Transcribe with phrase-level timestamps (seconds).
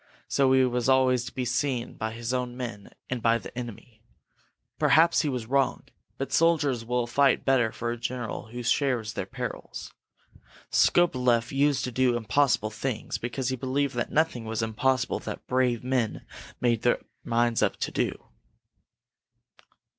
[0.27, 4.01] So he was always to be seen by his own men and by the enemy.
[4.79, 5.83] Perhaps he was wrong,
[6.17, 9.93] but soldiers will fight better for a general who shares their perils.
[10.71, 15.83] Skobeleff used to do impossible things, because he believed that nothing was impossible that brave
[15.83, 16.25] men
[16.59, 18.25] made up their minds to do."